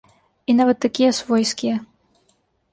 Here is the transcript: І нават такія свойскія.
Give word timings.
І 0.53 0.55
нават 0.59 0.77
такія 0.87 1.11
свойскія. 1.19 1.75